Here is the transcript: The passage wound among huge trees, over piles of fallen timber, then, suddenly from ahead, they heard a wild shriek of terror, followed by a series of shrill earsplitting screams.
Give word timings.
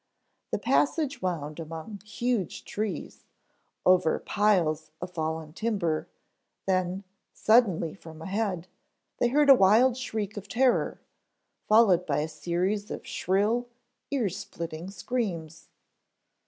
The 0.51 0.57
passage 0.57 1.21
wound 1.21 1.59
among 1.59 2.01
huge 2.03 2.65
trees, 2.65 3.23
over 3.85 4.17
piles 4.17 4.89
of 4.99 5.11
fallen 5.11 5.53
timber, 5.53 6.07
then, 6.65 7.03
suddenly 7.33 7.93
from 7.93 8.19
ahead, 8.19 8.67
they 9.19 9.27
heard 9.27 9.47
a 9.51 9.53
wild 9.53 9.95
shriek 9.95 10.37
of 10.37 10.47
terror, 10.47 10.99
followed 11.67 12.07
by 12.07 12.21
a 12.21 12.27
series 12.27 12.89
of 12.89 13.05
shrill 13.05 13.69
earsplitting 14.11 14.91
screams. 14.91 15.69